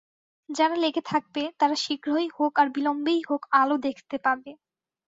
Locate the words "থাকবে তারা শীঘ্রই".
1.05-2.27